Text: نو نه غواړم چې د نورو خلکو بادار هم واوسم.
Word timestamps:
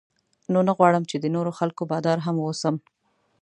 نو 0.51 0.59
نه 0.67 0.73
غواړم 0.77 1.03
چې 1.09 1.15
د 1.19 1.25
نورو 1.35 1.51
خلکو 1.59 1.83
بادار 1.91 2.17
هم 2.25 2.35
واوسم. 2.39 2.75